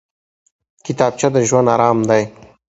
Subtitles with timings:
[0.85, 2.23] کتابچه د ژوند ارام دی